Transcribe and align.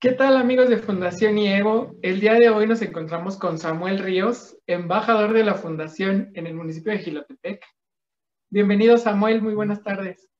¿Qué 0.00 0.12
tal 0.12 0.36
amigos 0.36 0.68
de 0.68 0.78
Fundación 0.78 1.38
IEVO? 1.38 1.96
El 2.02 2.20
día 2.20 2.34
de 2.34 2.50
hoy 2.50 2.68
nos 2.68 2.82
encontramos 2.82 3.36
con 3.36 3.58
Samuel 3.58 3.98
Ríos, 3.98 4.56
embajador 4.68 5.32
de 5.32 5.42
la 5.42 5.54
Fundación 5.54 6.30
en 6.34 6.46
el 6.46 6.54
municipio 6.54 6.92
de 6.92 6.98
Gilotepec. 6.98 7.64
Bienvenido 8.48 8.96
Samuel, 8.96 9.42
muy 9.42 9.56
buenas 9.56 9.82
tardes. 9.82 10.30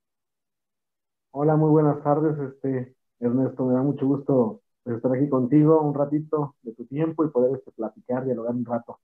Hola, 1.32 1.57
muy 1.57 1.71
buenas 1.71 2.00
tardes, 2.04 2.39
este, 2.39 2.94
Ernesto, 3.18 3.66
me 3.66 3.75
da 3.75 3.82
mucho 3.82 4.07
gusto 4.07 4.62
estar 4.84 5.12
aquí 5.12 5.29
contigo 5.29 5.82
un 5.82 5.93
ratito 5.93 6.54
de 6.62 6.75
tu 6.75 6.86
tiempo 6.86 7.25
y 7.25 7.31
poder 7.31 7.56
este, 7.56 7.72
platicar, 7.72 8.25
dialogar 8.25 8.54
un 8.54 8.64
rato. 8.64 9.00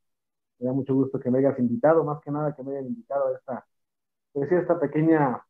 Me 0.60 0.68
da 0.68 0.72
mucho 0.72 0.94
gusto 0.94 1.18
que 1.18 1.32
me 1.32 1.41
hayas 1.41 1.58
invitado, 1.58 2.05
más 2.05 2.20
que 2.20 2.30
nada 2.30 2.55
que 2.55 2.62
me 2.62 2.70
hayan 2.74 2.86
invitado 2.86 3.27
a 3.27 3.32
esta, 3.32 3.66
pues, 4.30 4.52
esta 4.52 4.78
pequeña 4.78 5.44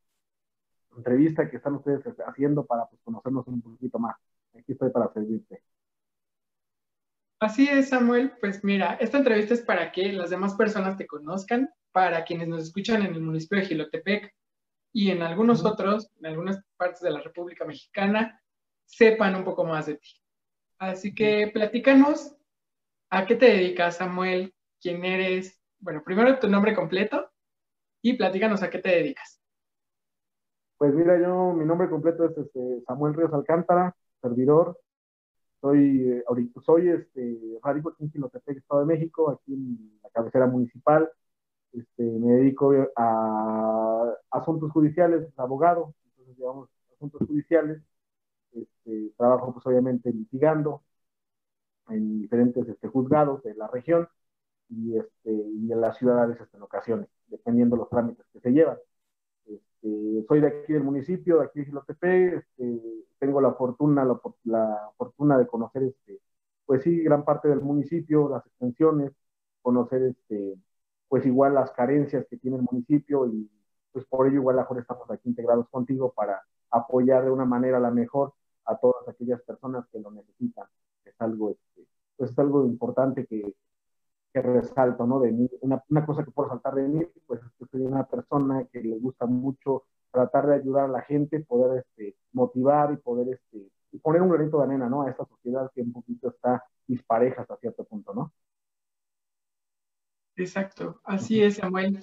entrevista 0.96 1.50
que 1.50 1.58
están 1.58 1.74
ustedes 1.74 2.02
haciendo 2.26 2.64
para 2.64 2.86
pues, 2.86 3.02
conocernos 3.04 3.46
un 3.48 3.60
poquito 3.60 3.98
más. 3.98 4.16
Aquí 4.54 4.72
estoy 4.72 4.90
para 4.90 5.12
servirte. 5.12 5.62
Así 7.40 7.68
es, 7.68 7.90
Samuel. 7.90 8.32
Pues 8.40 8.64
mira, 8.64 8.94
esta 8.94 9.18
entrevista 9.18 9.54
es 9.54 9.62
para 9.62 9.92
que 9.92 10.12
las 10.12 10.30
demás 10.30 10.54
personas 10.54 10.96
te 10.96 11.06
conozcan, 11.06 11.70
para 11.92 12.24
quienes 12.24 12.48
nos 12.48 12.62
escuchan 12.62 13.02
en 13.02 13.14
el 13.14 13.20
municipio 13.20 13.58
de 13.58 13.66
Gilotepec 13.66 14.34
y 14.92 15.10
en 15.10 15.22
algunos 15.22 15.64
otros, 15.64 16.10
en 16.20 16.26
algunas 16.26 16.62
partes 16.76 17.00
de 17.00 17.10
la 17.10 17.20
República 17.20 17.64
Mexicana, 17.64 18.40
sepan 18.86 19.34
un 19.34 19.44
poco 19.44 19.64
más 19.64 19.86
de 19.86 19.96
ti. 19.96 20.08
Así 20.78 21.14
que 21.14 21.50
platícanos 21.52 22.36
a 23.10 23.26
qué 23.26 23.34
te 23.36 23.46
dedicas, 23.46 23.96
Samuel, 23.96 24.54
quién 24.80 25.04
eres. 25.04 25.60
Bueno, 25.78 26.02
primero 26.04 26.38
tu 26.38 26.48
nombre 26.48 26.74
completo 26.74 27.30
y 28.02 28.14
platícanos 28.14 28.62
a 28.62 28.70
qué 28.70 28.78
te 28.78 28.90
dedicas. 28.90 29.40
Pues 30.78 30.94
mira, 30.94 31.18
yo, 31.20 31.52
mi 31.52 31.64
nombre 31.64 31.88
completo 31.88 32.26
es 32.26 32.36
este, 32.36 32.82
Samuel 32.86 33.14
Ríos 33.14 33.32
Alcántara, 33.32 33.96
servidor. 34.24 34.78
Soy, 35.60 36.10
eh, 36.10 36.24
soy 36.64 36.88
este, 36.90 37.38
radico 37.62 37.90
aquí 37.90 38.04
en 38.04 38.10
Quilotepec, 38.10 38.58
Estado 38.58 38.80
de 38.80 38.86
México, 38.86 39.30
aquí 39.30 39.54
en 39.54 40.00
la 40.02 40.10
cabecera 40.10 40.46
municipal. 40.46 41.10
Este, 41.72 42.02
me 42.02 42.34
dedico 42.34 42.72
a 42.96 44.14
asuntos 44.30 44.70
judiciales, 44.72 45.26
abogado, 45.36 45.94
entonces 46.10 46.38
llevamos 46.38 46.68
asuntos 46.94 47.26
judiciales. 47.26 47.82
Este, 48.52 49.10
trabajo 49.16 49.52
pues 49.52 49.66
obviamente 49.66 50.12
litigando 50.12 50.82
en 51.88 52.20
diferentes 52.20 52.68
este, 52.68 52.88
juzgados 52.88 53.42
de 53.42 53.54
la 53.54 53.66
región 53.68 54.08
y, 54.68 54.96
este, 54.96 55.32
y 55.32 55.72
en 55.72 55.80
la 55.80 55.92
ciudad 55.94 56.28
veces 56.28 56.48
en 56.54 56.62
ocasiones, 56.62 57.08
dependiendo 57.28 57.76
los 57.76 57.88
trámites 57.90 58.26
que 58.32 58.40
se 58.40 58.50
llevan. 58.52 58.78
Este, 59.84 60.24
soy 60.26 60.40
de 60.40 60.46
aquí 60.48 60.72
del 60.72 60.84
municipio, 60.84 61.38
de 61.38 61.44
aquí 61.46 61.60
de 61.60 61.66
Gilotepec, 61.66 62.34
este, 62.38 62.80
tengo 63.18 63.40
la 63.40 63.52
fortuna, 63.54 64.04
la, 64.44 64.92
fortuna 64.96 65.38
de 65.38 65.46
conocer, 65.46 65.82
este, 65.84 66.20
pues 66.66 66.82
sí, 66.82 67.02
gran 67.02 67.24
parte 67.24 67.48
del 67.48 67.60
municipio, 67.60 68.28
las 68.28 68.46
extensiones, 68.46 69.12
conocer, 69.62 70.02
este, 70.02 70.56
pues 71.08 71.26
igual 71.26 71.54
las 71.54 71.70
carencias 71.72 72.26
que 72.28 72.38
tiene 72.38 72.56
el 72.58 72.62
municipio 72.62 73.26
y 73.26 73.50
pues 73.92 74.04
por 74.06 74.26
ello 74.26 74.36
igual 74.36 74.56
mejor 74.56 74.78
estamos 74.80 75.10
aquí 75.10 75.28
integrados 75.28 75.68
contigo 75.68 76.12
para 76.12 76.42
apoyar 76.70 77.24
de 77.24 77.30
una 77.30 77.44
manera 77.44 77.78
la 77.78 77.90
mejor 77.90 78.34
a 78.64 78.76
todas 78.76 79.06
aquellas 79.08 79.40
personas 79.42 79.86
que 79.92 80.00
lo 80.00 80.10
necesitan. 80.10 80.66
Es 81.04 81.14
algo, 81.20 81.50
este, 81.50 81.86
pues 82.16 82.30
es 82.30 82.38
algo 82.38 82.64
importante 82.66 83.26
que, 83.26 83.54
que 84.34 84.42
resalto, 84.42 85.06
¿no? 85.06 85.20
De 85.20 85.30
mí, 85.30 85.48
una, 85.60 85.80
cosa 86.04 86.24
que 86.24 86.32
puedo 86.32 86.48
resaltar 86.48 86.74
de 86.74 86.88
mí, 86.88 87.06
pues 87.24 87.40
es 87.40 87.52
que 87.56 87.66
soy 87.66 87.82
una 87.82 88.04
persona 88.04 88.66
que 88.72 88.80
le 88.80 88.98
gusta 88.98 89.26
mucho 89.26 89.84
tratar 90.10 90.48
de 90.48 90.56
ayudar 90.56 90.86
a 90.86 90.88
la 90.88 91.02
gente, 91.02 91.38
poder 91.40 91.84
este, 91.86 92.16
motivar 92.32 92.92
y 92.92 92.96
poder 92.96 93.32
este, 93.32 93.70
poner 94.02 94.22
un 94.22 94.30
granito 94.30 94.58
de 94.58 94.64
arena, 94.64 94.88
¿no? 94.88 95.02
A 95.02 95.10
esta 95.10 95.24
sociedad 95.24 95.70
que 95.72 95.82
un 95.82 95.92
poquito 95.92 96.30
está 96.30 96.64
dispareja 96.84 97.42
hasta 97.42 97.56
cierto 97.58 97.84
punto, 97.84 98.12
¿no? 98.12 98.32
Exacto, 100.34 101.00
así 101.04 101.40
es, 101.40 101.56
Samuel. 101.56 102.02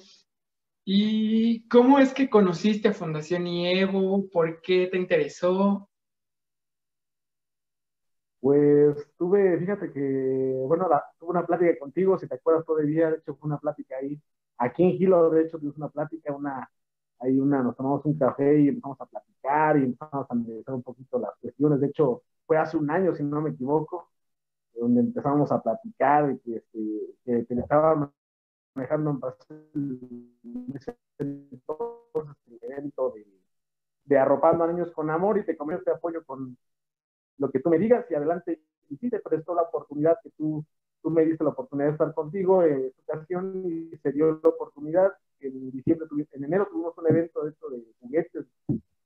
¿Y 0.86 1.68
cómo 1.68 2.00
es 2.00 2.14
que 2.14 2.30
conociste 2.30 2.94
Fundación 2.94 3.46
IEVO? 3.46 4.30
¿Por 4.30 4.62
qué 4.62 4.88
te 4.88 4.98
interesó? 4.98 5.91
Pues 8.42 8.98
tuve, 9.18 9.58
fíjate 9.60 9.92
que, 9.94 10.64
bueno, 10.68 10.88
tuve 11.20 11.30
una 11.32 11.46
plática 11.46 11.78
contigo, 11.80 12.18
si 12.18 12.28
te 12.28 12.36
acuerdas 12.36 12.66
todavía, 12.66 13.12
de 13.12 13.18
hecho 13.18 13.36
fue 13.36 13.48
una 13.48 13.60
plática 13.60 13.98
ahí, 14.02 14.20
aquí 14.58 14.84
en 14.84 14.94
Gilo, 14.98 15.30
de 15.30 15.44
hecho 15.44 15.58
tuvimos 15.60 15.78
una 15.78 15.90
plática, 15.90 16.34
una, 16.34 16.70
ahí 17.20 17.40
una, 17.40 17.62
nos 17.64 17.76
tomamos 17.78 18.04
un 18.06 18.18
café 18.18 18.62
y 18.62 18.70
empezamos 18.70 19.00
a 19.00 19.06
platicar 19.06 19.78
y 19.78 19.84
empezamos 19.84 20.26
a 20.30 20.34
analizar 20.34 20.74
un 20.76 20.82
poquito 20.84 21.20
las 21.20 21.32
cuestiones, 21.40 21.80
de 21.82 21.88
hecho 21.88 22.24
fue 22.48 22.58
hace 22.58 22.78
un 22.78 22.90
año, 22.90 23.14
si 23.16 23.24
no 23.24 23.42
me 23.42 23.52
equivoco, 23.52 24.10
donde 24.76 25.02
empezamos 25.02 25.52
a 25.52 25.62
platicar 25.62 26.32
y 26.32 26.40
que, 26.40 26.58
este, 26.58 26.80
que, 27.26 27.46
que 27.48 27.54
estaba 27.56 28.12
manejando 28.76 29.20
en 29.76 30.74
ese 30.76 30.98
evento 32.62 33.12
de, 33.16 33.26
de 34.06 34.18
arropando 34.20 34.64
a 34.64 34.68
niños 34.68 34.92
con 34.92 35.10
amor 35.10 35.38
y 35.38 35.46
te 35.46 35.58
comento 35.58 35.82
este 35.82 35.92
apoyo 35.92 36.24
con 36.26 36.58
lo 37.42 37.50
que 37.50 37.60
tú 37.60 37.70
me 37.70 37.80
digas 37.80 38.06
y 38.10 38.14
adelante. 38.14 38.62
Y 38.90 38.98
sí, 38.98 39.10
te 39.10 39.20
prestó 39.20 39.56
la 39.56 39.64
oportunidad 39.64 40.18
que 40.24 40.30
tú, 40.38 40.64
tú 41.02 41.10
me 41.10 41.26
diste 41.26 41.44
la 41.44 41.50
oportunidad 41.50 41.88
de 41.88 41.94
estar 41.94 42.14
contigo 42.14 42.64
en 42.64 42.86
esta 42.86 43.02
ocasión 43.14 43.64
y 43.66 43.98
se 43.98 44.12
dio 44.12 44.40
la 44.42 44.50
oportunidad. 44.50 45.12
En 45.40 45.72
diciembre, 45.72 46.08
en 46.34 46.44
enero 46.44 46.68
tuvimos 46.72 46.96
un 46.98 47.08
evento 47.08 47.44
de 47.44 47.50
esto 47.50 47.70
de 47.70 47.84
juguetes 48.00 48.46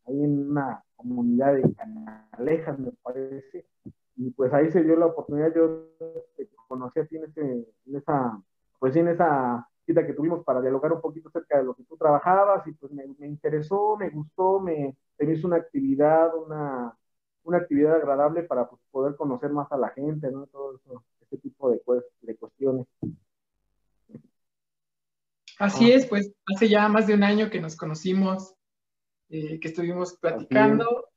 ahí 0.06 0.22
en 0.24 0.50
una 0.51 0.84
comunidad 0.97 1.56
de 1.56 1.74
Canalejas, 1.74 2.78
me 2.78 2.91
parece. 3.01 3.66
Y 4.18 4.31
pues 4.31 4.53
ahí 4.53 4.69
se 4.69 4.84
dio 4.84 4.97
la 4.97 5.06
oportunidad, 5.06 5.53
yo 5.56 5.88
te 6.35 6.50
conocí 6.68 7.00
a 7.00 7.06
ti 7.06 7.16
en, 7.16 7.24
ese, 7.24 7.41
en 7.85 7.95
esa, 7.95 8.41
pues 8.79 8.95
en 8.97 9.07
esa 9.07 9.66
cita 9.85 10.06
que 10.06 10.13
tuvimos 10.13 10.44
para 10.44 10.62
dialogar 10.62 10.91
un 10.91 11.01
poquito 11.01 11.29
acerca 11.29 11.57
de 11.57 11.63
lo 11.63 11.74
que 11.74 11.84
tú 11.84 11.95
trabajabas 11.95 12.68
y 12.68 12.74
pues 12.74 12.91
me, 12.91 13.06
me 13.18 13.28
interesó, 13.28 13.95
me 13.97 14.09
gustó, 14.09 14.59
me, 14.59 14.97
me 15.19 15.34
hizo 15.34 15.47
una 15.47 15.57
actividad, 15.57 16.35
una, 16.35 16.97
una 17.45 17.59
actividad 17.59 17.95
agradable 17.95 18.44
para 18.44 18.67
pues, 18.67 18.81
poder 18.91 19.16
conocer 19.16 19.51
más 19.51 19.72
a 19.72 19.78
la 19.78 19.89
gente, 19.89 20.29
¿no? 20.31 20.47
Todo 20.47 20.75
eso, 20.75 21.03
ese 21.22 21.38
tipo 21.38 21.69
de, 21.69 21.78
pues, 21.78 22.03
de 22.22 22.35
cuestiones. 22.35 22.88
Así 25.57 25.91
es, 25.91 26.06
pues 26.07 26.33
hace 26.53 26.67
ya 26.67 26.89
más 26.89 27.07
de 27.07 27.13
un 27.13 27.23
año 27.23 27.50
que 27.50 27.61
nos 27.61 27.78
conocimos, 27.78 28.56
eh, 29.29 29.59
que 29.59 29.69
estuvimos 29.69 30.17
platicando 30.17 31.07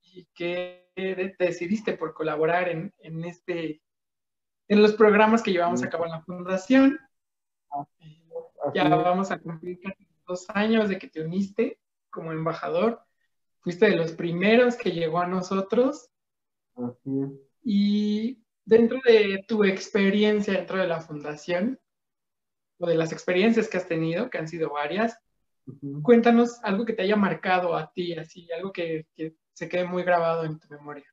y 0.00 0.26
que 0.34 0.86
decidiste 1.38 1.96
por 1.96 2.14
colaborar 2.14 2.68
en, 2.68 2.92
en, 2.98 3.24
este, 3.24 3.82
en 4.68 4.82
los 4.82 4.92
programas 4.92 5.42
que 5.42 5.52
llevamos 5.52 5.82
a 5.82 5.90
cabo 5.90 6.04
en 6.04 6.12
la 6.12 6.22
fundación. 6.22 6.98
ya 8.74 8.88
vamos 8.88 9.30
a 9.30 9.38
cumplir 9.38 9.80
dos 10.26 10.46
años 10.50 10.88
de 10.88 10.98
que 10.98 11.08
te 11.08 11.24
uniste 11.24 11.80
como 12.10 12.32
embajador 12.32 13.02
fuiste 13.60 13.90
de 13.90 13.96
los 13.96 14.12
primeros 14.12 14.76
que 14.76 14.92
llegó 14.92 15.18
a 15.18 15.26
nosotros. 15.26 16.10
Así 16.74 17.20
es. 17.20 17.30
Y 17.62 18.42
dentro 18.64 18.98
de 19.04 19.44
tu 19.48 19.64
experiencia 19.64 20.54
dentro 20.54 20.78
de 20.78 20.86
la 20.86 21.00
fundación, 21.00 21.78
o 22.78 22.86
de 22.86 22.94
las 22.94 23.12
experiencias 23.12 23.68
que 23.68 23.76
has 23.76 23.88
tenido, 23.88 24.30
que 24.30 24.38
han 24.38 24.48
sido 24.48 24.70
varias, 24.70 25.18
cuéntanos 26.02 26.60
algo 26.62 26.84
que 26.84 26.92
te 26.92 27.02
haya 27.02 27.16
marcado 27.16 27.74
a 27.74 27.90
ti, 27.92 28.14
así, 28.14 28.48
algo 28.52 28.72
que, 28.72 29.06
que, 29.14 29.34
se 29.52 29.68
quede 29.68 29.84
muy 29.84 30.04
grabado 30.04 30.44
en 30.44 30.58
tu 30.60 30.68
memoria. 30.68 31.04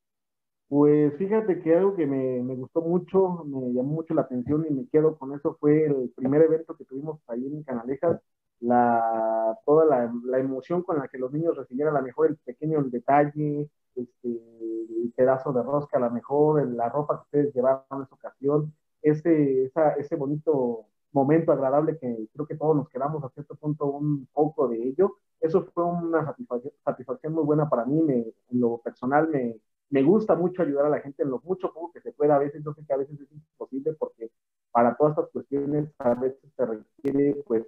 Pues 0.67 1.17
fíjate 1.17 1.62
que 1.62 1.75
algo 1.75 1.95
que 1.95 2.06
me, 2.06 2.44
me, 2.44 2.56
gustó 2.56 2.81
mucho, 2.81 3.44
me 3.44 3.74
llamó 3.74 3.94
mucho 3.95 4.13
la 4.13 4.21
atención 4.21 4.65
y 4.69 4.74
me 4.74 4.88
quedo 4.88 5.18
con 5.18 5.33
eso 5.33 5.57
fue 5.59 5.86
el 5.86 6.12
primer 6.15 6.44
evento 6.44 6.75
que 6.77 6.86
tuvimos 6.86 7.19
ahí 7.27 7.44
en 7.44 7.63
Canalejas, 7.63 8.21
la, 8.62 9.57
toda 9.66 9.86
la, 9.86 10.13
la, 10.25 10.40
emoción 10.40 10.81
con 10.84 10.98
la 10.98 11.07
que 11.07 11.18
los 11.18 11.31
niños 11.31 11.56
recibieran 11.57 11.96
a 11.96 12.00
lo 12.00 12.06
mejor 12.06 12.28
el 12.28 12.38
pequeño 12.38 12.84
detalle, 12.84 13.69
este, 13.96 14.30
el 14.30 15.13
pedazo 15.16 15.54
de 15.54 15.63
rosca 15.63 15.98
a 15.98 16.02
lo 16.02 16.12
mejor, 16.12 16.68
la 16.68 16.90
ropa 16.90 17.18
que 17.18 17.24
ustedes 17.24 17.56
llevaron 17.56 17.84
en 17.92 18.02
esa 18.04 18.16
ocasión, 18.16 18.74
ese, 19.02 19.66
esa, 19.66 19.92
ese 19.92 20.16
bonito 20.16 20.88
momento 21.12 21.52
agradable 21.54 21.98
que 21.98 22.28
creo 22.34 22.46
que 22.46 22.56
todos 22.57 22.75
nos 22.75 22.90
quedamos 22.90 23.24
a 23.24 23.30
cierto 23.30 23.56
punto 23.56 23.86
un 23.86 24.28
poco 24.34 24.68
de 24.68 24.84
ello. 24.84 25.18
Eso 25.40 25.63
fue 25.74 25.86
una 25.86 26.25
satisfacción, 26.25 26.74
satisfacción 26.84 27.34
muy 27.34 27.44
buena 27.46 27.69
para 27.69 27.86
mí, 27.86 28.01
me, 28.01 28.16
en 28.16 28.60
lo 28.60 28.80
personal 28.80 29.30
me, 29.30 29.58
me 29.90 30.04
gusta 30.04 30.36
mucho 30.36 30.62
ayudar 30.62 30.86
a 30.86 30.90
la 30.90 31.00
gente 31.00 31.24
en 31.24 31.30
lo 31.30 31.40
mucho 31.44 31.72
poco 31.74 31.92
que 31.94 32.01
se 32.01 32.12
pueda. 32.12 32.36
A 32.36 32.40
veces 32.40 32.63
yo 32.63 32.74
sé 32.74 32.86
que 32.86 32.94
a 32.94 32.98
veces 32.98 33.19
es 33.19 33.31
imposible 33.31 33.94
porque 33.94 34.31
para 34.72 34.96
todas 34.98 35.12
estas 35.12 35.31
cuestiones 35.31 35.90
a 36.00 36.16
veces 36.16 36.51
se 36.56 36.66
requiere 36.66 37.44
pues 37.48 37.66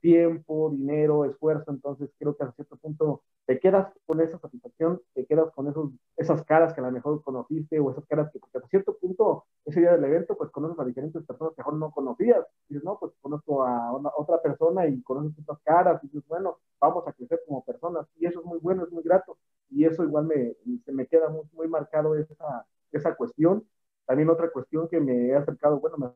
tiempo, 0.00 0.70
dinero, 0.70 1.24
esfuerzo, 1.24 1.70
entonces 1.70 2.10
creo 2.18 2.36
que 2.36 2.44
a 2.44 2.52
cierto 2.52 2.76
punto 2.76 3.22
te 3.46 3.58
quedas 3.58 3.92
con 4.06 4.20
esa 4.20 4.38
satisfacción, 4.38 5.00
te 5.14 5.26
quedas 5.26 5.50
con 5.52 5.68
esos, 5.68 5.90
esas 6.16 6.44
caras 6.44 6.72
que 6.72 6.80
a 6.80 6.84
lo 6.84 6.92
mejor 6.92 7.22
conociste 7.22 7.80
o 7.80 7.90
esas 7.90 8.04
caras 8.06 8.30
que 8.32 8.38
porque 8.38 8.58
a 8.58 8.68
cierto 8.68 8.96
punto 8.96 9.44
ese 9.64 9.80
día 9.80 9.92
del 9.92 10.04
evento 10.04 10.36
pues 10.36 10.50
conoces 10.50 10.78
a 10.78 10.84
diferentes 10.84 11.24
personas 11.24 11.54
que 11.54 11.60
mejor 11.60 11.74
no 11.74 11.90
conocías. 11.90 12.46
Y 12.68 12.74
dices, 12.74 12.84
no, 12.84 12.98
pues 12.98 13.12
conozco 13.20 13.64
a 13.64 13.92
otra 14.16 14.40
persona 14.40 14.86
y 14.86 15.02
conoces 15.02 15.38
esas 15.38 15.58
caras 15.64 16.02
y 16.04 16.06
dices, 16.06 16.22
bueno, 16.28 16.58
vamos 16.80 17.06
a 17.06 17.12
crecer 17.12 17.40
como 17.46 17.64
personas 17.64 18.06
y 18.16 18.26
eso 18.26 18.40
es 18.40 18.46
muy 18.46 18.58
bueno, 18.58 18.84
es 18.84 18.92
muy 18.92 19.02
grato. 19.02 19.36
Y 19.70 19.84
eso 19.84 20.04
igual 20.04 20.26
me, 20.26 20.54
se 20.84 20.92
me 20.92 21.06
queda 21.06 21.28
muy, 21.28 21.42
muy 21.52 21.68
marcado 21.68 22.16
esa, 22.16 22.66
esa 22.92 23.14
cuestión. 23.16 23.66
También 24.06 24.30
otra 24.30 24.50
cuestión 24.50 24.88
que 24.88 25.00
me 25.00 25.28
he 25.28 25.34
acercado, 25.34 25.78
bueno, 25.80 25.96
me 25.98 26.06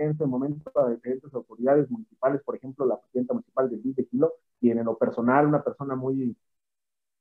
en 0.00 0.10
ese 0.12 0.26
momento 0.26 0.70
a 0.78 0.90
diferentes 0.90 1.32
autoridades 1.34 1.90
municipales, 1.90 2.42
por 2.42 2.56
ejemplo, 2.56 2.86
la 2.86 2.98
presidenta 2.98 3.34
municipal 3.34 3.70
de 3.70 3.76
Luis 3.76 3.96
de 3.96 4.06
Kilo, 4.06 4.32
y 4.60 4.70
en 4.70 4.84
lo 4.84 4.96
personal, 4.96 5.46
una 5.46 5.62
persona 5.62 5.94
muy, 5.94 6.36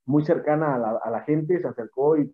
muy 0.06 0.26
cercana 0.26 0.76
a 0.76 0.78
la, 0.80 0.90
a 1.04 1.10
la 1.12 1.22
gente, 1.22 1.60
se 1.60 1.68
acercó 1.68 2.18
y 2.18 2.34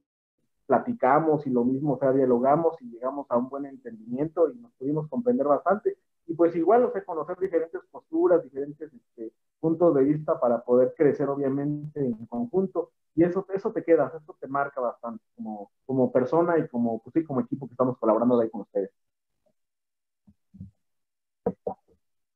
platicamos 0.66 1.46
y 1.48 1.50
lo 1.50 1.64
mismo, 1.64 1.94
o 1.94 2.00
sea, 2.00 2.12
dialogamos 2.12 2.82
y 2.82 2.90
llegamos 2.92 3.28
a 3.30 3.38
un 3.38 3.50
buen 3.50 3.66
entendimiento 3.66 4.52
y 4.52 4.58
nos 4.60 4.72
pudimos 4.74 5.08
comprender 5.10 5.48
bastante. 5.48 5.98
Y 6.28 6.34
pues 6.34 6.56
igual, 6.56 6.84
o 6.86 6.92
sea, 6.92 7.04
conocer 7.04 7.38
diferentes 7.38 7.82
posturas, 7.92 8.44
diferentes 8.44 8.92
este, 8.94 9.32
puntos 9.60 9.96
de 9.96 10.04
vista 10.04 10.40
para 10.40 10.64
poder 10.64 10.94
crecer 10.98 11.30
obviamente 11.30 12.00
en 12.00 12.26
conjunto. 12.28 12.92
Y 13.16 13.24
eso, 13.24 13.46
eso 13.54 13.72
te 13.72 13.84
queda, 13.84 14.12
eso 14.16 14.36
te 14.40 14.48
marca 14.48 14.82
bastante 14.82 15.24
como, 15.36 15.72
como 15.86 16.12
persona 16.12 16.58
y 16.58 16.68
como, 16.68 17.00
pues 17.02 17.14
sí, 17.14 17.24
como 17.24 17.42
equipo 17.42 17.68
que 17.68 17.74
estamos 17.74 17.98
colaborando 17.98 18.40
ahí 18.40 18.50
con 18.50 18.62
ustedes. 18.62 18.92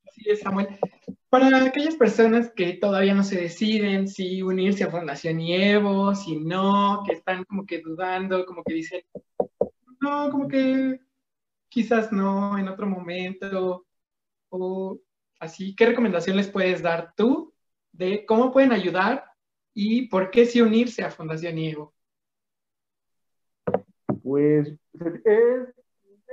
Así 0.08 0.30
es, 0.30 0.40
Samuel. 0.40 0.80
Para 1.30 1.64
aquellas 1.64 1.96
personas 1.96 2.52
que 2.52 2.74
todavía 2.74 3.14
no 3.14 3.24
se 3.24 3.40
deciden 3.40 4.08
si 4.08 4.42
unirse 4.42 4.84
a 4.84 4.92
Fundación 4.92 5.40
Evo, 5.42 6.16
si 6.16 6.38
no, 6.38 7.04
que 7.06 7.14
están 7.14 7.44
como 7.44 7.66
que 7.66 7.82
dudando, 7.82 8.46
como 8.46 8.64
que 8.64 8.74
dicen, 8.74 9.04
no, 10.02 10.32
como 10.32 10.48
que 10.48 11.00
quizás 11.70 12.12
no, 12.12 12.58
en 12.58 12.68
otro 12.68 12.88
momento, 12.88 13.86
o 14.50 15.00
así, 15.40 15.76
¿qué 15.76 15.86
recomendación 15.86 16.36
les 16.36 16.50
puedes 16.50 16.82
dar 16.82 17.14
tú 17.16 17.54
de 17.92 18.26
cómo 18.26 18.52
pueden 18.52 18.72
ayudar 18.72 19.26
y 19.74 20.08
por 20.08 20.32
qué 20.32 20.46
sí 20.46 20.62
unirse 20.62 21.04
a 21.04 21.12
Fundación 21.12 21.58
Evo? 21.60 21.94
Pues 24.24 24.68
es, 24.94 25.79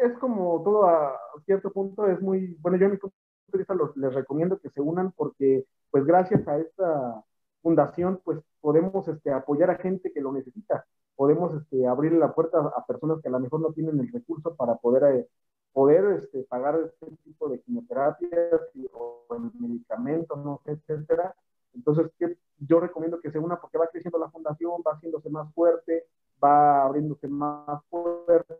es 0.00 0.12
como 0.18 0.62
todo 0.62 0.86
a 0.86 1.18
cierto 1.44 1.70
punto, 1.70 2.06
es 2.06 2.20
muy, 2.20 2.56
bueno, 2.60 2.76
yo 2.78 2.86
en 2.86 2.92
mi 2.92 2.98
punto 2.98 3.16
de 3.52 3.58
vista 3.58 3.74
les 3.96 4.14
recomiendo 4.14 4.58
que 4.58 4.70
se 4.70 4.80
unan 4.80 5.12
porque 5.12 5.64
pues 5.90 6.04
gracias 6.04 6.46
a 6.48 6.58
esta 6.58 7.24
fundación 7.62 8.20
pues 8.24 8.40
podemos 8.60 9.06
este, 9.08 9.32
apoyar 9.32 9.70
a 9.70 9.78
gente 9.78 10.12
que 10.12 10.20
lo 10.20 10.32
necesita, 10.32 10.84
podemos 11.14 11.54
este, 11.54 11.86
abrir 11.86 12.12
la 12.12 12.34
puerta 12.34 12.58
a 12.58 12.84
personas 12.86 13.20
que 13.22 13.28
a 13.28 13.32
lo 13.32 13.40
mejor 13.40 13.60
no 13.60 13.72
tienen 13.72 13.98
el 14.00 14.12
recurso 14.12 14.54
para 14.54 14.76
poder 14.76 15.04
eh, 15.14 15.28
poder 15.72 16.06
este, 16.18 16.42
pagar 16.44 16.80
este 16.80 17.06
tipo 17.22 17.50
de 17.50 17.60
quimioterapias 17.60 18.62
y, 18.72 18.88
o 18.94 19.26
medicamentos, 19.60 20.38
no 20.38 20.58
sé, 20.64 20.72
etcétera. 20.72 21.34
Entonces, 21.74 22.10
yo 22.58 22.80
recomiendo 22.80 23.20
que 23.20 23.30
se 23.30 23.38
una 23.38 23.60
porque 23.60 23.76
va 23.76 23.88
creciendo 23.88 24.18
la 24.18 24.30
fundación, 24.30 24.80
va 24.86 24.92
haciéndose 24.92 25.28
más 25.28 25.52
fuerte, 25.52 26.06
va 26.42 26.84
abriéndose 26.84 27.28
más 27.28 27.82
puertas, 27.90 28.56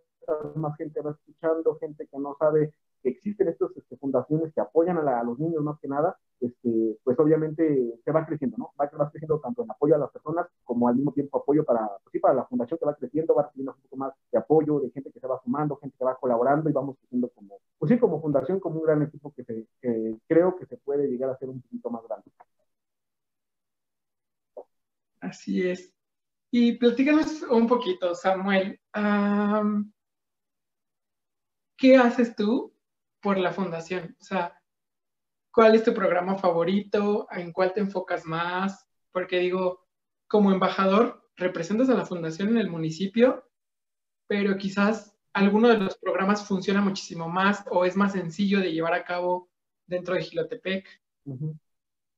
más 0.56 0.76
gente 0.76 1.00
va 1.00 1.12
escuchando, 1.12 1.76
gente 1.79 2.06
que 2.06 2.19
no 2.19 2.37
sabe 2.38 2.73
que 3.03 3.11
existen 3.11 3.49
estas 3.49 3.76
este, 3.76 3.97
fundaciones 3.97 4.53
que 4.55 4.61
apoyan 4.61 4.99
a, 4.99 5.23
los 5.23 5.38
niños 5.38 5.62
más 5.62 5.79
que 5.81 5.88
nada, 5.88 6.19
este, 6.41 6.99
pues 7.05 7.19
obviamente 7.19 8.00
se 8.05 8.12
va 8.12 8.26
creciendo, 8.26 8.56
¿no? 8.58 8.73
Va, 8.81 8.91
va, 8.99 9.11
creciendo 9.11 9.38
tanto 9.41 9.62
en 9.62 9.70
apoyo 9.70 9.94
a 9.94 9.99
las 9.99 10.11
personas 10.11 10.47
como 10.64 10.88
al 10.88 10.97
mismo 10.97 11.12
tiempo 11.12 11.38
apoyo 11.38 11.64
para, 11.64 11.87
pues 12.03 12.12
sí, 12.12 12.19
para 12.19 12.35
la 12.35 12.47
fundación 12.47 12.79
que 12.79 12.87
va 12.87 12.94
creciendo, 12.94 13.35
va 13.35 13.44
recibiendo 13.44 13.73
un 13.73 13.82
poco 13.82 13.97
más 13.97 14.12
de 14.32 14.38
apoyo, 14.38 14.81
de 14.81 14.91
gente 14.91 15.12
que 15.12 15.20
se 15.20 15.26
va 15.26 15.41
sumando, 15.43 15.76
gente 15.76 15.97
que 15.99 16.05
va 16.05 16.17
colaborando 16.17 16.69
y 16.69 16.73
vamos 16.73 16.97
creciendo 16.99 17.29
como, 17.31 17.58
pues 17.79 17.91
sí, 17.91 17.99
como 17.99 18.20
fundación, 18.20 18.61
como 18.61 18.81
un 18.81 18.87
gran 18.87 19.03
equipo 19.03 19.32
que, 19.35 19.44
se, 19.44 19.67
creo 20.26 20.56
que 20.56 20.67
se 20.67 20.76
puede 20.79 21.08
llegar 21.08 21.31
a 21.31 21.38
ser 21.38 21.49
un 21.49 21.61
poquito 21.62 21.91
más 21.91 22.03
grande. 22.05 22.31
Así 25.20 25.69
es. 25.69 25.93
Y 26.50 26.79
platícanos 26.79 27.43
un 27.43 27.67
poquito, 27.67 28.14
Samuel. 28.14 28.81
¿Qué 31.76 31.96
haces 31.96 32.34
tú 32.34 32.75
por 33.20 33.38
la 33.38 33.52
fundación? 33.52 34.17
O 34.20 34.25
sea, 34.25 34.58
¿cuál 35.52 35.75
es 35.75 35.84
tu 35.84 35.93
programa 35.93 36.37
favorito? 36.37 37.26
¿En 37.31 37.52
cuál 37.52 37.73
te 37.73 37.81
enfocas 37.81 38.25
más? 38.25 38.87
Porque 39.12 39.38
digo, 39.38 39.87
como 40.26 40.52
embajador, 40.52 41.23
representas 41.37 41.90
a 41.90 41.94
la 41.94 42.06
fundación 42.06 42.50
en 42.50 42.58
el 42.58 42.70
municipio, 42.70 43.44
pero 44.26 44.56
quizás 44.56 45.14
alguno 45.32 45.69
de 45.69 45.78
los 45.78 45.99
programas 45.99 46.46
funciona 46.46 46.81
muchísimo 46.81 47.28
más 47.28 47.64
o 47.70 47.84
es 47.84 47.94
más 47.94 48.12
sencillo 48.12 48.61
de 48.61 48.72
llevar 48.72 48.94
a 48.94 49.05
cabo 49.05 49.50
dentro 49.87 50.14
de 50.14 50.22
Gilotepec. 50.22 50.87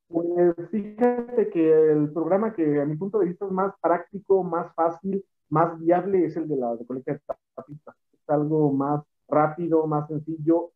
Pues 0.06 0.54
fíjate 0.70 1.50
que 1.50 1.93
el 1.93 2.12
programa 2.12 2.54
que 2.54 2.81
a 2.81 2.84
mi 2.84 2.96
punto 2.96 3.19
de 3.19 3.26
vista 3.26 3.44
es 3.44 3.50
más 3.50 3.75
práctico, 3.81 4.44
más 4.44 4.72
fácil, 4.75 5.25
más 5.49 5.78
viable 5.81 6.25
es 6.25 6.37
el 6.37 6.49
de 6.49 6.56
la 6.56 6.76
recolecta 6.76 7.12
de 7.12 7.20
tapitas. 7.54 7.96
Es 8.12 8.31
algo 8.31 8.72
más 8.72 9.02
rápido, 9.28 9.86
más 9.86 10.08
sencillo. 10.08 10.72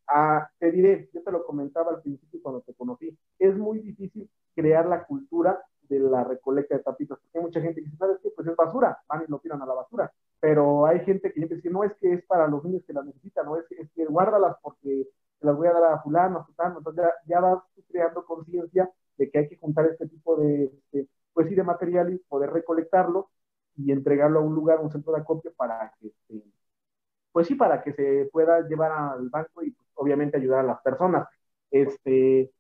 Te 0.59 0.71
diré, 0.71 1.11
yo 1.13 1.23
te 1.23 1.33
lo 1.33 1.45
comentaba 1.45 1.93
al 1.93 2.03
principio 2.03 2.41
cuando 2.43 2.61
te 2.63 2.75
conocí, 2.75 3.17
es 3.39 3.57
muy 3.57 3.81
difícil 3.81 4.29
crear 4.55 4.87
la 4.87 5.05
cultura 5.05 5.63
de 5.89 5.99
la 5.99 6.25
recolecta 6.25 6.77
de 6.77 6.83
tapitas, 6.83 7.19
porque 7.19 7.39
hay 7.39 7.45
mucha 7.45 7.61
gente 7.61 7.81
que 7.81 7.87
dice, 7.87 7.97
¿sabes 7.99 8.19
qué? 8.23 8.31
Pues 8.35 8.47
es 8.49 8.57
basura, 8.57 8.99
van 9.09 9.25
y 9.27 9.31
lo 9.31 9.39
tiran 9.41 9.61
a 9.63 9.67
la 9.67 9.75
basura. 9.75 10.13
Pero 10.41 10.87
hay 10.87 11.01
gente 11.05 11.33
que 11.33 11.47
dice, 11.47 11.71
no 11.71 11.85
es 11.85 11.93
que 12.01 12.15
es 12.15 12.25
para 12.27 12.47
los 12.49 12.65
niños 12.65 12.83
que 12.87 12.93
las 12.93 13.05
necesitan, 13.05 13.47
no 13.47 13.57
es, 13.57 13.71
es 13.73 13.91
que 13.95 14.07
guárdalas 14.07 14.57
porque 14.63 15.09
se 15.39 15.47
las 15.47 15.57
voy 15.57 15.69
a 15.69 15.73
dar 15.73 15.85
a 15.93 16.03
fulano, 16.03 16.39
a 16.39 16.45
fulano. 16.45 16.79
Entonces 16.79 17.05
ya, 17.05 17.35
ya 17.35 17.41
vas 17.41 17.63
creando 17.89 18.25
conciencia 18.25 18.91
de 19.17 19.31
que 19.31 19.39
hay 19.39 19.49
que 19.49 19.57
juntar 19.57 19.87
este 19.87 20.09
tipo 20.09 20.37
de, 20.37 20.73
pues 21.33 21.49
sí, 21.49 21.55
de 21.55 21.63
material 21.63 22.13
y 22.13 22.19
poder 22.19 22.51
recolectarlo 22.51 23.31
y 23.77 23.93
entregarlo 23.93 24.41
a 24.41 24.43
un 24.43 24.55
lugar, 24.55 24.81
un 24.81 24.91
centro 24.91 25.13
de 25.13 25.21
acopio 25.21 25.53
para 25.55 25.93
que, 26.01 26.09
este, 26.09 26.17
pues 27.33 27.47
sí, 27.47 27.55
para 27.55 27.83
que 27.83 27.93
se 27.93 28.29
pueda 28.33 28.61
llevar 28.69 28.93
al 28.93 29.29
banco 29.31 29.63
y 29.63 29.71
pues, 29.73 29.89
obviamente 29.95 30.37
ayudar 30.37 30.61
a 30.61 30.69
las 30.69 30.83
personas. 30.83 31.27
Este, 31.71 32.53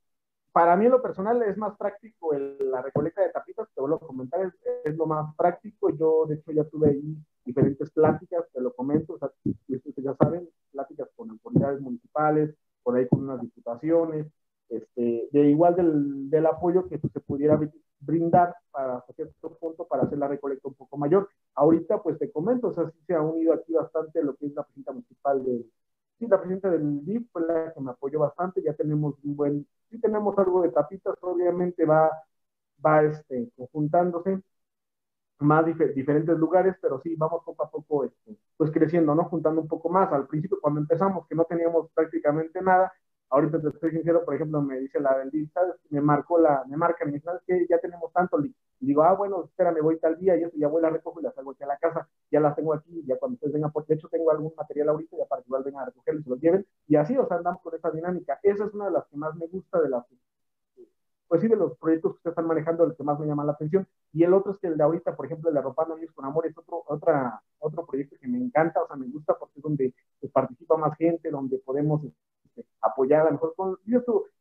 para 0.52 0.76
mí 0.76 0.86
en 0.86 0.92
lo 0.92 1.02
personal 1.02 1.42
es 1.42 1.56
más 1.56 1.76
práctico 1.76 2.32
la 2.34 2.82
recolecta 2.82 3.22
de 3.22 3.30
tapitas, 3.30 3.68
te 3.74 3.80
vuelvo 3.80 3.96
a 3.96 4.06
comentar, 4.06 4.52
es, 4.84 4.96
lo 4.96 5.06
más 5.06 5.34
práctico. 5.36 5.90
Yo 5.96 6.26
de 6.26 6.36
hecho 6.36 6.52
ya 6.52 6.64
tuve 6.64 6.90
ahí 6.90 7.16
diferentes 7.44 7.90
pláticas, 7.90 8.44
te 8.52 8.60
lo 8.60 8.72
comento, 8.74 9.14
o 9.14 9.18
sea, 9.18 9.30
ya 9.68 10.14
saben, 10.14 10.48
pláticas 10.70 11.08
con 11.16 11.30
autoridades 11.30 11.80
municipales, 11.80 12.54
por 12.82 12.96
ahí 12.96 13.08
con 13.08 13.24
unas 13.24 13.40
diputaciones, 13.40 14.26
este, 14.68 15.28
de 15.30 15.50
igual 15.50 15.76
del, 15.76 16.30
del 16.30 16.46
apoyo 16.46 16.88
que 16.88 16.98
se 16.98 17.20
pudiera 17.20 17.58
brindar 18.00 18.54
para 18.70 19.04
cierto 19.14 19.56
punto 19.58 19.86
para 19.86 20.04
hacer 20.04 20.18
la 20.18 20.28
recolecta 20.28 20.68
un 20.68 20.74
poco 20.74 20.96
mayor. 20.96 21.28
Ahorita, 21.54 22.02
pues 22.02 22.18
te 22.18 22.30
comento, 22.32 22.68
o 22.68 22.72
sea, 22.72 22.90
sí 22.90 22.98
se 23.06 23.14
ha 23.14 23.20
unido 23.22 23.52
aquí 23.54 23.72
bastante 23.74 24.22
lo 24.22 24.34
que 24.36 24.46
es 24.46 24.54
la 24.54 24.62
presidenta 24.64 24.92
municipal 24.92 25.44
de, 25.44 25.64
sí, 26.18 26.26
la 26.26 26.38
presidenta 26.38 26.70
del 26.70 27.04
DIF 27.04 27.30
fue 27.32 27.42
la 27.46 27.72
que 27.74 27.80
me 27.80 27.90
apoyó 27.90 28.20
bastante, 28.20 28.62
ya 28.62 28.74
tenemos 28.74 29.14
un 29.24 29.36
buen, 29.36 29.66
sí 29.90 30.00
tenemos 30.00 30.36
algo 30.38 30.62
de 30.62 30.70
tapitas, 30.70 31.16
obviamente 31.22 31.84
va, 31.84 32.10
va 32.84 33.02
este, 33.04 33.50
conjuntándose 33.56 34.42
más 35.40 35.64
diferentes 35.94 36.38
lugares, 36.38 36.76
pero 36.80 37.00
sí, 37.02 37.14
vamos 37.16 37.42
poco 37.44 37.64
a 37.64 37.70
poco, 37.70 38.04
este, 38.04 38.36
pues 38.56 38.70
creciendo, 38.70 39.14
¿no? 39.14 39.24
Juntando 39.24 39.60
un 39.60 39.68
poco 39.68 39.88
más. 39.88 40.12
Al 40.12 40.26
principio, 40.28 40.58
cuando 40.60 40.80
empezamos, 40.80 41.26
que 41.28 41.34
no 41.34 41.44
teníamos 41.44 41.90
prácticamente 41.94 42.60
nada, 42.62 42.92
ahorita 43.30 43.60
te 43.60 43.68
estoy 43.68 43.90
sincero, 43.90 44.24
por 44.24 44.34
ejemplo, 44.36 44.62
me 44.62 44.78
dice 44.78 45.00
la 45.00 45.18
del 45.18 45.50
¿sabes? 45.52 45.74
Me 45.90 46.00
marcó 46.00 46.38
la, 46.38 46.64
me 46.68 46.76
marca, 46.76 47.04
me 47.04 47.12
dice, 47.12 47.24
¿sabes 47.24 47.42
qué? 47.46 47.66
Ya 47.68 47.78
tenemos 47.80 48.12
tanto, 48.12 48.38
y 48.82 48.86
digo, 48.86 49.04
ah, 49.04 49.14
bueno, 49.14 49.44
espérame, 49.44 49.80
voy 49.80 49.96
tal 50.00 50.18
día, 50.18 50.36
y 50.36 50.42
eso 50.42 50.56
ya 50.56 50.66
voy, 50.66 50.82
la 50.82 50.90
recojo 50.90 51.20
y 51.20 51.22
las 51.22 51.38
hago 51.38 51.52
aquí 51.52 51.62
a 51.62 51.68
la 51.68 51.76
casa, 51.76 52.08
ya 52.32 52.40
las 52.40 52.56
tengo 52.56 52.74
aquí, 52.74 53.04
ya 53.06 53.16
cuando 53.16 53.34
ustedes 53.34 53.52
vengan, 53.52 53.70
porque 53.70 53.92
de 53.92 53.98
hecho 53.98 54.08
tengo 54.08 54.32
algún 54.32 54.52
material 54.56 54.88
ahorita, 54.88 55.16
ya 55.16 55.24
para 55.26 55.40
que 55.40 55.46
igual 55.46 55.62
vengan 55.62 55.82
a 55.82 55.86
recogerlo 55.86 56.20
y 56.20 56.24
se 56.24 56.30
lo 56.30 56.36
lleven, 56.36 56.66
y 56.88 56.96
así, 56.96 57.16
o 57.16 57.24
sea, 57.28 57.36
andamos 57.36 57.62
con 57.62 57.76
esa 57.76 57.92
dinámica. 57.92 58.40
Esa 58.42 58.64
es 58.64 58.74
una 58.74 58.86
de 58.86 58.90
las 58.90 59.06
que 59.06 59.16
más 59.16 59.36
me 59.36 59.46
gusta 59.46 59.80
de 59.80 59.88
las, 59.88 60.04
pues 61.28 61.40
sí, 61.40 61.46
de 61.46 61.54
los 61.54 61.78
proyectos 61.78 62.14
que 62.14 62.16
ustedes 62.16 62.32
están 62.32 62.48
manejando, 62.48 62.82
el 62.82 62.96
que 62.96 63.04
más 63.04 63.20
me 63.20 63.26
llama 63.26 63.44
la 63.44 63.52
atención, 63.52 63.86
y 64.12 64.24
el 64.24 64.34
otro 64.34 64.50
es 64.50 64.58
que 64.58 64.66
el 64.66 64.76
de 64.76 64.82
ahorita, 64.82 65.14
por 65.14 65.26
ejemplo, 65.26 65.48
el 65.48 65.54
de 65.54 65.60
Arropando 65.60 65.94
Niños 65.94 66.12
con 66.12 66.24
Amor, 66.24 66.44
es 66.48 66.58
otro, 66.58 66.82
otra, 66.88 67.40
otro 67.60 67.86
proyecto 67.86 68.16
que 68.20 68.26
me 68.26 68.38
encanta, 68.38 68.82
o 68.82 68.88
sea, 68.88 68.96
me 68.96 69.06
gusta 69.06 69.38
porque 69.38 69.60
es 69.60 69.62
donde 69.62 69.94
pues, 70.18 70.32
participa 70.32 70.76
más 70.76 70.96
gente, 70.96 71.30
donde 71.30 71.58
podemos 71.58 72.02
este, 72.02 72.66
apoyar 72.80 73.20
a 73.20 73.24
lo 73.26 73.30
mejor 73.34 73.54
con, 73.54 73.78
yo 73.86 74.00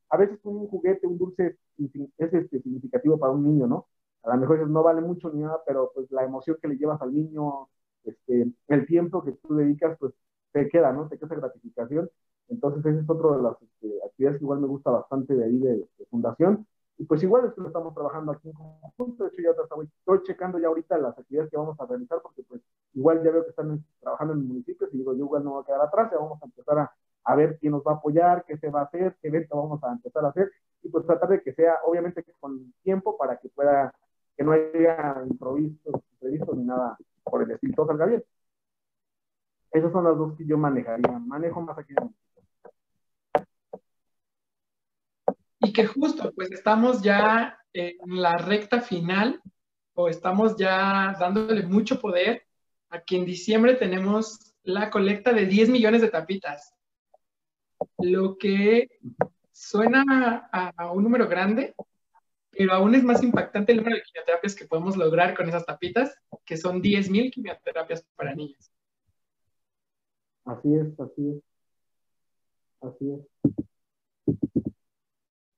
a 0.09 0.17
veces 0.17 0.39
un 0.43 0.67
juguete, 0.67 1.05
un 1.05 1.17
dulce 1.17 1.57
es 1.77 2.33
este, 2.33 2.59
significativo 2.59 3.17
para 3.17 3.31
un 3.31 3.43
niño, 3.43 3.67
¿no? 3.67 3.87
A 4.23 4.35
lo 4.35 4.41
mejor 4.41 4.69
no 4.69 4.83
vale 4.83 5.01
mucho 5.01 5.31
ni 5.31 5.41
nada, 5.41 5.61
pero 5.65 5.91
pues 5.93 6.11
la 6.11 6.23
emoción 6.23 6.57
que 6.61 6.67
le 6.67 6.77
llevas 6.77 7.01
al 7.01 7.13
niño, 7.13 7.69
este, 8.03 8.51
el 8.67 8.85
tiempo 8.85 9.23
que 9.23 9.31
tú 9.33 9.55
dedicas, 9.55 9.97
pues 9.99 10.13
te 10.51 10.67
queda, 10.69 10.91
¿no? 10.91 11.07
Te 11.07 11.17
queda 11.17 11.27
esa 11.27 11.35
gratificación. 11.35 12.09
Entonces, 12.49 12.85
ese 12.85 13.01
es 13.01 13.09
otro 13.09 13.37
de 13.37 13.43
las 13.43 13.61
este, 13.61 14.03
actividades 14.05 14.39
que 14.39 14.43
igual 14.43 14.59
me 14.59 14.67
gusta 14.67 14.91
bastante 14.91 15.33
de 15.35 15.45
ahí 15.45 15.57
de, 15.57 15.77
de, 15.77 16.05
Fundación. 16.09 16.67
Y 16.97 17.05
pues 17.05 17.23
igual 17.23 17.45
es 17.45 17.53
que 17.53 17.61
lo 17.61 17.67
estamos 17.67 17.93
trabajando 17.93 18.31
aquí 18.33 18.49
en 18.49 18.53
conjunto. 18.53 19.23
De 19.23 19.29
hecho, 19.29 19.41
ya 19.41 19.63
estoy, 19.63 19.89
estoy 19.99 20.23
checando 20.23 20.59
ya 20.59 20.67
ahorita 20.67 20.97
las 20.97 21.17
actividades 21.17 21.49
que 21.49 21.57
vamos 21.57 21.79
a 21.79 21.85
realizar, 21.85 22.19
porque 22.21 22.43
pues 22.43 22.61
igual 22.93 23.23
ya 23.23 23.31
veo 23.31 23.43
que 23.43 23.51
están 23.51 23.83
trabajando 24.01 24.33
en 24.33 24.47
municipios 24.47 24.93
y 24.93 24.97
digo, 24.97 25.13
yo 25.13 25.25
igual 25.25 25.43
no 25.43 25.51
voy 25.51 25.63
a 25.63 25.65
quedar 25.65 25.81
atrás, 25.81 26.11
ya 26.11 26.17
vamos 26.17 26.41
a 26.43 26.45
empezar 26.45 26.79
a, 26.79 26.91
a 27.23 27.35
ver 27.35 27.57
quién 27.59 27.71
nos 27.71 27.83
va 27.83 27.93
a 27.93 27.95
apoyar, 27.95 28.43
qué 28.45 28.57
se 28.57 28.69
va 28.69 28.81
a 28.81 28.83
hacer, 28.83 29.15
qué 29.21 29.29
evento 29.29 29.55
vamos 29.55 29.83
a 29.83 29.91
empezar 29.91 30.25
a 30.25 30.29
hacer, 30.29 30.51
y 30.83 30.89
pues 30.89 31.05
tratar 31.05 31.29
de 31.29 31.41
que 31.41 31.53
sea, 31.53 31.79
obviamente, 31.85 32.23
con 32.39 32.73
tiempo 32.83 33.17
para 33.17 33.37
que 33.37 33.49
pueda, 33.49 33.93
que 34.41 34.45
no 34.45 34.53
haya 34.53 35.23
improvisos, 35.29 36.01
imprevistos 36.13 36.57
ni 36.57 36.63
nada 36.63 36.97
por 37.23 37.43
el 37.43 37.51
estilo, 37.51 37.75
todo 37.75 37.87
salga 37.87 38.07
bien. 38.07 38.23
Esas 39.71 39.91
son 39.91 40.03
las 40.03 40.17
dos 40.17 40.35
que 40.35 40.45
yo 40.47 40.57
manejaría. 40.57 41.19
Manejo 41.19 41.61
más 41.61 41.77
aquí. 41.77 41.93
Y 45.59 45.71
que 45.71 45.85
justo, 45.85 46.33
pues 46.35 46.51
estamos 46.51 47.03
ya 47.03 47.59
en 47.71 48.21
la 48.21 48.37
recta 48.37 48.81
final 48.81 49.39
o 49.93 50.09
estamos 50.09 50.57
ya 50.57 51.15
dándole 51.19 51.63
mucho 51.63 52.01
poder 52.01 52.43
a 52.89 52.99
que 53.01 53.17
en 53.17 53.25
diciembre 53.25 53.75
tenemos 53.75 54.55
la 54.63 54.89
colecta 54.89 55.33
de 55.33 55.45
10 55.45 55.69
millones 55.69 56.01
de 56.01 56.09
tapitas. 56.09 56.73
Lo 57.99 58.37
que 58.39 58.89
suena 59.51 60.49
a, 60.51 60.91
un 60.91 61.03
número 61.03 61.27
grande, 61.27 61.75
pero 62.51 62.73
aún 62.73 62.93
es 62.95 63.03
más 63.03 63.23
impactante 63.23 63.71
el 63.71 63.79
número 63.79 63.95
de 63.95 64.03
quimioterapias 64.03 64.55
que 64.55 64.65
podemos 64.65 64.97
lograr 64.97 65.35
con 65.35 65.47
esas 65.47 65.65
tapitas, 65.65 66.15
que 66.45 66.57
son 66.57 66.81
10.000 66.81 67.31
quimioterapias 67.31 68.05
para 68.15 68.35
niños. 68.35 68.71
Así 70.45 70.75
es, 70.75 70.99
así 70.99 71.29
es. 71.29 71.43
Así 72.81 73.11
es. 73.11 73.55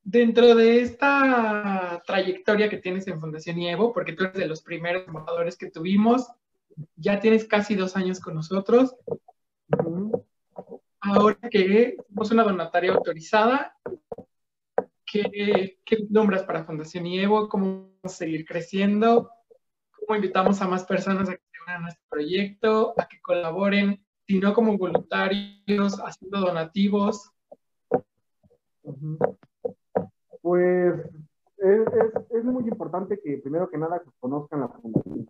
Dentro 0.03 0.53
de 0.53 0.81
esta 0.81 2.03
trayectoria 2.05 2.69
que 2.69 2.77
tienes 2.77 3.07
en 3.07 3.19
Fundación 3.19 3.57
IEVO, 3.57 3.93
porque 3.93 4.13
tú 4.13 4.25
eres 4.25 4.37
de 4.37 4.47
los 4.47 4.61
primeros 4.61 5.07
embajadores 5.07 5.57
que 5.57 5.71
tuvimos, 5.71 6.27
ya 6.95 7.19
tienes 7.19 7.45
casi 7.45 7.75
dos 7.75 7.95
años 7.95 8.19
con 8.19 8.35
nosotros. 8.35 8.95
Ahora 10.99 11.49
que 11.49 11.97
somos 12.09 12.31
una 12.31 12.43
donataria 12.43 12.93
autorizada, 12.93 13.72
¿qué, 15.21 16.07
nombras 16.09 16.43
para 16.43 16.63
Fundación 16.63 17.05
IEVO? 17.05 17.47
¿Cómo 17.49 17.91
seguir 18.05 18.45
creciendo? 18.45 19.29
¿Cómo 19.91 20.15
invitamos 20.15 20.61
a 20.61 20.67
más 20.67 20.85
personas 20.85 21.29
a 21.29 21.33
que 21.33 21.41
se 21.51 21.63
unan 21.63 21.75
a 21.77 21.81
nuestro 21.81 22.03
proyecto, 22.09 22.93
a 22.97 23.07
que 23.07 23.21
colaboren, 23.21 24.03
si 24.27 24.39
no 24.39 24.53
como 24.53 24.77
voluntarios, 24.77 25.99
haciendo 26.03 26.39
donativos? 26.39 27.31
Pues 30.41 30.95
es, 31.57 31.87
es, 32.31 32.43
muy 32.43 32.63
importante 32.63 33.19
que 33.23 33.37
primero 33.37 33.69
que 33.69 33.77
nada 33.77 34.01
conozcan 34.19 34.61
la 34.61 34.67
fundación, 34.67 35.27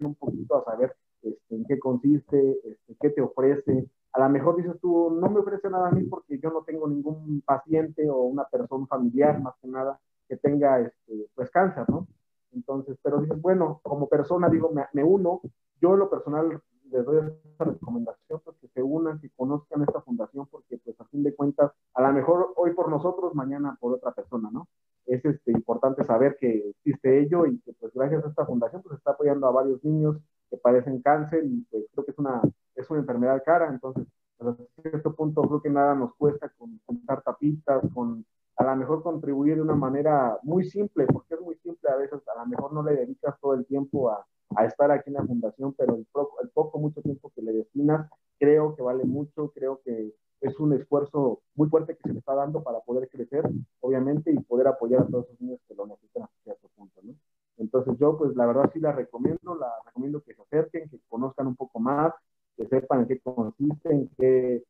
un 0.00 0.14
poquito 0.14 0.56
a 0.56 0.64
saber 0.64 0.96
este, 1.22 1.54
en 1.54 1.64
qué 1.66 1.78
consiste, 1.78 2.58
este, 2.64 2.96
qué 3.00 3.10
te 3.10 3.20
ofrece. 3.20 3.86
A 4.12 4.20
lo 4.20 4.28
mejor 4.28 4.56
dices 4.56 4.78
tú, 4.80 5.10
no 5.10 5.30
me 5.30 5.40
ofrece 5.40 5.70
nada 5.70 5.88
a 5.88 5.90
mí 5.90 6.04
porque 6.04 6.38
yo 6.38 6.50
no 6.50 6.62
tengo 6.64 6.86
ningún 6.86 7.42
paciente 7.46 8.08
o 8.10 8.22
una 8.22 8.44
persona 8.44 8.86
familiar, 8.86 9.40
más 9.40 9.54
que 9.60 9.68
nada, 9.68 9.98
que 10.28 10.36
tenga 10.36 10.80
este, 10.80 11.28
pues 11.34 11.50
cáncer, 11.50 11.88
¿no? 11.88 12.06
Entonces, 12.52 12.98
pero 13.02 13.20
dices, 13.20 13.40
bueno, 13.40 13.80
como 13.82 14.08
persona, 14.08 14.48
digo, 14.50 14.70
me, 14.70 14.84
me 14.92 15.02
uno, 15.02 15.40
yo 15.80 15.96
lo 15.96 16.10
personal 16.10 16.60
les 16.92 17.04
doy 17.04 17.18
esta 17.44 17.64
recomendación, 17.64 18.40
pues 18.44 18.56
que 18.58 18.68
se 18.68 18.82
unan, 18.82 19.18
que 19.18 19.30
conozcan 19.30 19.82
esta 19.82 20.00
fundación, 20.02 20.46
porque 20.50 20.78
pues 20.78 21.00
a 21.00 21.04
fin 21.06 21.22
de 21.22 21.34
cuentas, 21.34 21.72
a 21.94 22.02
lo 22.02 22.12
mejor 22.12 22.52
hoy 22.56 22.72
por 22.74 22.90
nosotros, 22.90 23.34
mañana 23.34 23.76
por 23.80 23.94
otra 23.94 24.12
persona, 24.12 24.50
¿no? 24.52 24.68
Es 25.06 25.24
este, 25.24 25.52
importante 25.52 26.04
saber 26.04 26.36
que 26.38 26.68
existe 26.68 27.20
ello 27.20 27.46
y 27.46 27.58
que 27.60 27.72
pues 27.72 27.92
gracias 27.94 28.24
a 28.24 28.28
esta 28.28 28.46
fundación 28.46 28.82
pues 28.82 28.98
está 28.98 29.12
apoyando 29.12 29.46
a 29.46 29.50
varios 29.50 29.82
niños 29.82 30.18
que 30.52 30.58
padecen 30.58 31.00
cáncer 31.00 31.44
y 31.46 31.62
pues 31.70 31.84
creo 31.92 32.04
que 32.04 32.10
es 32.10 32.18
una, 32.18 32.42
es 32.74 32.90
una 32.90 33.00
enfermedad 33.00 33.42
cara, 33.44 33.68
entonces 33.70 34.06
a 34.38 34.54
cierto 34.82 35.14
punto 35.14 35.40
creo 35.42 35.62
que 35.62 35.70
nada 35.70 35.94
nos 35.94 36.14
cuesta 36.16 36.50
con 36.58 36.78
contar 36.84 37.22
tapitas, 37.22 37.82
con 37.94 38.26
a 38.56 38.64
lo 38.64 38.76
mejor 38.76 39.02
contribuir 39.02 39.56
de 39.56 39.62
una 39.62 39.74
manera 39.74 40.38
muy 40.42 40.64
simple, 40.64 41.06
porque 41.06 41.34
es 41.34 41.40
muy 41.40 41.56
simple 41.56 41.88
a 41.90 41.96
veces, 41.96 42.20
a 42.28 42.38
lo 42.40 42.46
mejor 42.46 42.72
no 42.74 42.82
le 42.82 42.96
dedicas 42.96 43.34
todo 43.40 43.54
el 43.54 43.64
tiempo 43.64 44.10
a, 44.10 44.26
a 44.56 44.66
estar 44.66 44.90
aquí 44.90 45.08
en 45.08 45.14
la 45.14 45.24
fundación, 45.24 45.72
pero 45.72 45.94
el, 45.94 46.06
el, 46.42 46.50
poco, 46.50 46.78
mucho 46.78 47.00
tiempo 47.00 47.32
que 47.34 47.40
le 47.40 47.52
destinas, 47.52 48.10
creo 48.38 48.76
que 48.76 48.82
vale 48.82 49.04
mucho, 49.04 49.50
creo 49.54 49.80
que 49.82 50.12
es 50.42 50.60
un 50.60 50.74
esfuerzo 50.74 51.40
muy 51.54 51.68
fuerte 51.70 51.96
que 51.96 52.02
se 52.02 52.12
le 52.12 52.18
está 52.18 52.34
dando 52.34 52.62
para 52.62 52.80
poder 52.80 53.08
crecer, 53.08 53.48
obviamente, 53.80 54.30
y 54.30 54.38
poder 54.40 54.66
apoyar 54.66 55.02
a 55.02 55.06
todos 55.06 55.26
esos 55.26 55.40
niños 55.40 55.60
que 55.66 55.74
lo 55.74 55.86
necesitan 55.86 56.24
hasta 56.24 56.42
cierto 56.42 56.68
punto, 56.76 57.00
¿no? 57.02 57.14
Entonces 57.58 57.94
yo, 57.98 58.18
pues 58.18 58.34
la 58.36 58.46
verdad 58.46 58.70
sí 58.72 58.80
la 58.80 58.92
recomiendo, 58.92 59.54
la 59.54 59.70
recomiendo 59.86 60.22
que 60.22 60.34
se 60.34 60.42
acerquen, 60.42 60.88
que 60.88 60.98
conozcan 61.08 61.46
un 61.46 61.56
poco 61.56 61.78
más, 61.80 62.12
que 62.56 62.66
sepan 62.66 63.00
en 63.00 63.08
qué 63.08 63.20
consiste, 63.20 63.90
en 63.90 64.08
qué, 64.18 64.64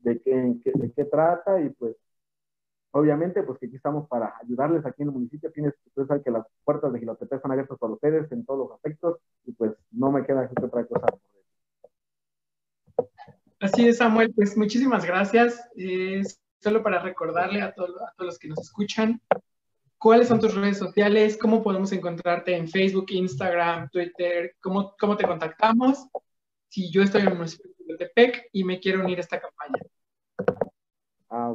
de 0.00 0.20
qué, 0.22 0.60
de 0.74 0.92
qué 0.92 1.04
trata, 1.04 1.60
y 1.60 1.70
pues 1.70 1.96
Obviamente, 2.96 3.42
pues 3.42 3.58
que 3.58 3.66
aquí 3.66 3.76
estamos 3.76 4.08
para 4.08 4.32
ayudarles 4.42 4.86
aquí 4.86 5.02
en 5.02 5.08
el 5.08 5.14
municipio. 5.14 5.52
Tienes, 5.52 5.74
ustedes 5.84 6.08
saben 6.08 6.22
que 6.22 6.30
las 6.30 6.46
puertas 6.64 6.90
de 6.90 6.98
Gilotepec 6.98 7.36
están 7.36 7.52
abiertas 7.52 7.78
para 7.78 7.92
ustedes 7.92 8.32
en 8.32 8.46
todos 8.46 8.60
los 8.60 8.72
aspectos 8.72 9.18
y 9.44 9.52
pues 9.52 9.72
no 9.90 10.10
me 10.10 10.24
queda 10.24 10.48
que 10.48 10.64
otra 10.64 10.86
cosa. 10.86 11.06
Así 13.60 13.86
es, 13.86 13.98
Samuel. 13.98 14.32
Pues 14.34 14.56
muchísimas 14.56 15.04
gracias. 15.04 15.68
solo 16.58 16.82
para 16.82 17.00
recordarle 17.00 17.60
a, 17.60 17.66
a 17.66 17.74
todos 17.74 17.90
los 18.18 18.38
que 18.38 18.48
nos 18.48 18.60
escuchan, 18.60 19.20
¿cuáles 19.98 20.28
son 20.28 20.40
tus 20.40 20.54
redes 20.54 20.78
sociales? 20.78 21.36
¿Cómo 21.36 21.62
podemos 21.62 21.92
encontrarte 21.92 22.56
en 22.56 22.68
Facebook, 22.68 23.06
Instagram, 23.10 23.88
Twitter? 23.90 24.54
¿Cómo, 24.60 24.94
cómo 24.98 25.16
te 25.16 25.26
contactamos? 25.26 26.06
Si 26.68 26.90
yo 26.90 27.02
estoy 27.02 27.22
en 27.22 27.28
el 27.28 27.36
municipio 27.36 27.70
de 27.70 27.84
Gilotepec 27.84 28.48
y 28.52 28.64
me 28.64 28.80
quiero 28.80 29.04
unir 29.04 29.18
a 29.18 29.22
esta 29.22 29.40
campaña. 29.40 29.82
Ah, 31.30 31.54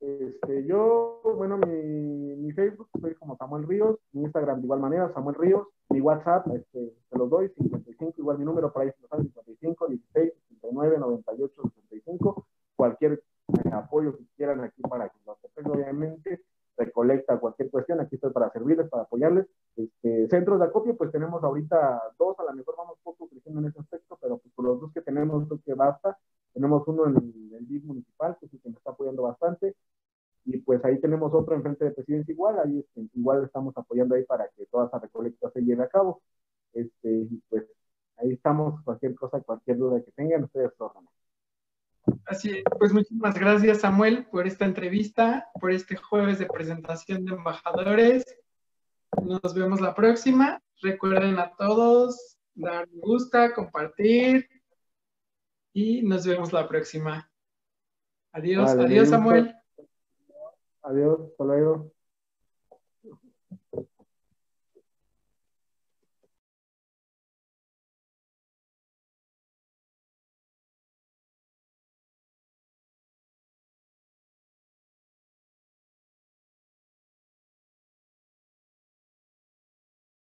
este, 0.00 0.66
yo, 0.66 1.20
bueno, 1.36 1.58
mi, 1.58 2.36
mi, 2.36 2.52
Facebook 2.52 2.88
soy 3.00 3.14
como 3.14 3.36
Samuel 3.36 3.66
Ríos, 3.66 3.98
mi 4.12 4.22
Instagram 4.22 4.60
de 4.60 4.64
igual 4.64 4.80
manera, 4.80 5.12
Samuel 5.12 5.36
Ríos, 5.36 5.66
mi 5.88 6.00
WhatsApp, 6.00 6.46
este, 6.54 6.92
se 7.10 7.18
los 7.18 7.30
doy, 7.30 7.48
55, 7.56 8.14
igual 8.18 8.38
mi 8.38 8.44
número 8.44 8.72
por 8.72 8.82
ahí, 8.82 8.90
55, 9.00 9.88
16, 9.88 10.32
69, 10.48 10.98
98, 10.98 11.62
65, 11.88 12.46
cualquier 12.76 13.22
apoyo 13.72 14.16
que 14.16 14.24
quieran 14.36 14.60
aquí 14.60 14.82
para 14.82 15.08
que 15.08 15.18
lo 15.24 15.72
obviamente, 15.72 16.42
recolecta 17.06 17.38
cualquier 17.38 17.70
cuestión, 17.70 18.00
aquí 18.00 18.16
estoy 18.16 18.32
para 18.32 18.50
servirles, 18.50 18.88
para 18.88 19.04
apoyarles. 19.04 19.46
Este, 19.76 20.28
centros 20.28 20.58
de 20.58 20.66
acopio, 20.66 20.96
pues 20.96 21.12
tenemos 21.12 21.42
ahorita 21.42 22.02
dos, 22.18 22.38
a 22.38 22.44
lo 22.44 22.54
mejor 22.54 22.74
vamos 22.76 22.98
poco 23.02 23.28
creciendo 23.28 23.60
en 23.60 23.68
ese 23.68 23.80
aspecto, 23.80 24.18
pero 24.20 24.38
pues 24.38 24.52
por 24.54 24.64
los 24.64 24.80
dos 24.80 24.92
que 24.92 25.02
tenemos 25.02 25.46
creo 25.46 25.60
que 25.64 25.74
basta. 25.74 26.18
Tenemos 26.52 26.86
uno 26.88 27.06
en 27.06 27.16
el, 27.54 27.68
DIF 27.68 27.84
municipal, 27.84 28.36
que 28.40 28.46
el 28.46 28.60
que 28.60 28.68
me 28.68 28.76
está 28.76 28.90
apoyando 28.90 29.22
bastante, 29.22 29.74
y 30.44 30.58
pues 30.58 30.84
ahí 30.84 31.00
tenemos 31.00 31.32
otro 31.34 31.54
enfrente 31.54 31.84
de 31.84 31.90
presidencia 31.90 32.32
igual, 32.32 32.58
ahí 32.60 32.78
este, 32.78 33.08
igual 33.14 33.44
estamos 33.44 33.76
apoyando 33.76 34.14
ahí 34.14 34.24
para 34.24 34.48
que 34.56 34.66
toda 34.66 34.86
esa 34.86 34.98
recolecta 34.98 35.50
se 35.50 35.60
lleve 35.60 35.84
a 35.84 35.88
cabo. 35.88 36.22
Este, 36.72 37.10
y 37.10 37.42
pues 37.48 37.64
ahí 38.18 38.32
estamos, 38.32 38.82
cualquier 38.84 39.14
cosa, 39.14 39.40
cualquier 39.40 39.78
duda 39.78 40.02
que 40.02 40.12
tengan, 40.12 40.44
ustedes 40.44 40.72
órdenes. 40.78 41.10
Así 42.26 42.50
es, 42.50 42.64
pues 42.78 42.92
muchísimas 42.92 43.38
gracias 43.38 43.80
Samuel 43.80 44.26
por 44.30 44.46
esta 44.46 44.64
entrevista, 44.64 45.48
por 45.60 45.70
este 45.72 45.96
jueves 45.96 46.38
de 46.38 46.46
presentación 46.46 47.24
de 47.24 47.34
embajadores. 47.34 48.24
Nos 49.22 49.54
vemos 49.54 49.80
la 49.80 49.94
próxima. 49.94 50.62
Recuerden 50.82 51.38
a 51.38 51.52
todos 51.56 52.36
dar 52.56 52.88
me 52.88 53.00
gusta, 53.00 53.54
compartir 53.54 54.48
y 55.72 56.02
nos 56.02 56.26
vemos 56.26 56.52
la 56.52 56.66
próxima. 56.66 57.30
Adiós, 58.32 58.70
adiós 58.70 59.10
Samuel. 59.10 59.54
Adiós, 60.82 61.20
hasta 61.20 61.44
luego. 61.44 61.95